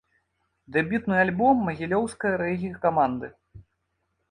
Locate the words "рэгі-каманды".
2.45-3.33